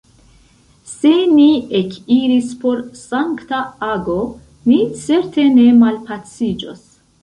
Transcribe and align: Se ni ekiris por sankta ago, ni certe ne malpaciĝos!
Se 0.91 1.11
ni 1.33 1.45
ekiris 1.81 2.49
por 2.65 2.83
sankta 3.03 3.63
ago, 3.93 4.19
ni 4.73 4.83
certe 5.07 5.49
ne 5.61 5.73
malpaciĝos! 5.87 6.87